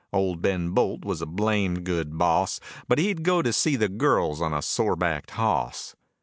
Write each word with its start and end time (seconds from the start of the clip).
Old 0.11 0.41
Ben 0.41 0.71
Bolt 0.71 1.05
was 1.05 1.21
a 1.21 1.27
blamed 1.27 1.83
good 1.83 2.17
boss, 2.17 2.59
But 2.87 2.97
he'd 2.97 3.21
go 3.21 3.43
to 3.43 3.53
see 3.53 3.75
the 3.75 3.87
girls 3.87 4.41
on 4.41 4.51
a 4.51 4.63
sore 4.63 4.95
backed 4.95 5.29
hoss. 5.37 5.95